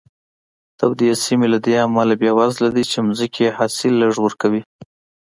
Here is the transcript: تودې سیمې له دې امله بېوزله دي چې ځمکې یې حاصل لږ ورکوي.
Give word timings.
تودې 0.79 1.09
سیمې 1.23 1.47
له 1.53 1.59
دې 1.65 1.73
امله 1.85 2.13
بېوزله 2.21 2.69
دي 2.75 2.83
چې 2.91 2.97
ځمکې 3.17 3.41
یې 3.45 3.55
حاصل 3.57 3.93
لږ 4.01 4.13
ورکوي. 4.21 4.61